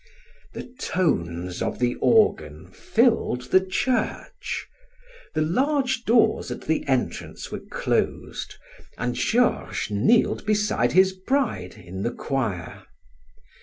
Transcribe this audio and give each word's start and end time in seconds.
The 0.55 0.67
tones 0.79 1.61
of 1.61 1.77
the 1.77 1.93
organ 2.01 2.71
filled 2.71 3.51
the 3.51 3.63
church; 3.63 4.65
the 5.35 5.43
large 5.43 6.05
doors 6.05 6.49
at 6.49 6.61
the 6.61 6.83
entrance 6.87 7.51
were 7.51 7.59
closed, 7.69 8.55
and 8.97 9.13
Georges 9.13 9.91
kneeled 9.91 10.43
beside 10.43 10.93
his 10.93 11.13
bride 11.13 11.75
in 11.75 12.01
the 12.01 12.09
choir. 12.09 12.87